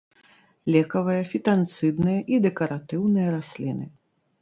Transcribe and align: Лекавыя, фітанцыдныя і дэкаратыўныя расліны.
Лекавыя, 0.75 1.27
фітанцыдныя 1.33 2.19
і 2.35 2.43
дэкаратыўныя 2.49 3.27
расліны. 3.39 3.85